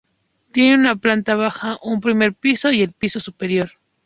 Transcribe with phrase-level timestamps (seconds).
[0.51, 3.73] Tiene una planta baja, un primer piso y el piso superior.